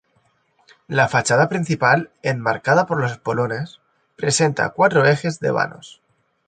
La 0.87 1.07
fachada 1.07 1.47
principal, 1.47 2.09
enmarcada 2.23 2.87
por 2.87 2.99
los 2.99 3.11
espolones, 3.11 3.81
presenta 4.15 4.71
cuatro 4.71 5.05
ejes 5.05 5.39
de 5.39 5.51
vanos. 5.51 6.01